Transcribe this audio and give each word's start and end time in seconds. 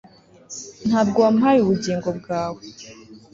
Ntabwo 0.87 1.17
wampaye 1.25 1.59
ubugingo 1.61 2.09
bwawe 2.19 2.61